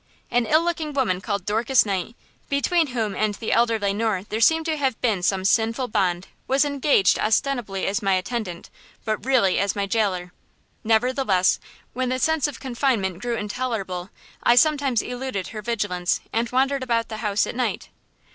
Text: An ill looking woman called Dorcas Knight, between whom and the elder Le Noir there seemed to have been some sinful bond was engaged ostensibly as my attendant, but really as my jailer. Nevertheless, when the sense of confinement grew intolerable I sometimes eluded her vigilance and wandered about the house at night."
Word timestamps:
An 0.31 0.47
ill 0.47 0.63
looking 0.63 0.93
woman 0.93 1.21
called 1.21 1.45
Dorcas 1.45 1.85
Knight, 1.85 2.15
between 2.49 2.87
whom 2.87 3.13
and 3.15 3.35
the 3.35 3.51
elder 3.51 3.77
Le 3.77 3.93
Noir 3.93 4.23
there 4.23 4.41
seemed 4.41 4.65
to 4.65 4.75
have 4.75 4.99
been 4.99 5.21
some 5.21 5.45
sinful 5.45 5.89
bond 5.89 6.27
was 6.47 6.65
engaged 6.65 7.19
ostensibly 7.19 7.85
as 7.85 8.01
my 8.01 8.15
attendant, 8.15 8.71
but 9.05 9.23
really 9.23 9.59
as 9.59 9.75
my 9.75 9.85
jailer. 9.85 10.33
Nevertheless, 10.83 11.59
when 11.93 12.09
the 12.09 12.17
sense 12.17 12.47
of 12.47 12.59
confinement 12.59 13.21
grew 13.21 13.35
intolerable 13.37 14.09
I 14.41 14.55
sometimes 14.55 15.03
eluded 15.03 15.49
her 15.49 15.61
vigilance 15.61 16.19
and 16.33 16.49
wandered 16.51 16.81
about 16.81 17.09
the 17.09 17.17
house 17.17 17.45
at 17.45 17.53
night." 17.53 17.89